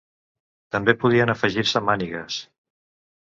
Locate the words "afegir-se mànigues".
1.33-2.39